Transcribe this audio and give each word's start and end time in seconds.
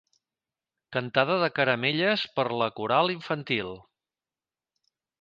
Cantada 0.97 1.35
de 1.43 1.51
caramelles 1.59 2.25
per 2.39 2.49
la 2.63 2.73
coral 2.81 3.15
infantil. 3.19 3.73